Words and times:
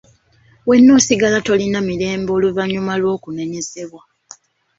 Wenna 0.67 0.91
osigala 0.97 1.35
nga 1.39 1.45
tolina 1.47 1.79
mirembe 1.87 2.29
oluvannyuma 2.37 2.93
lw'okunenyezebwa. 3.01 4.01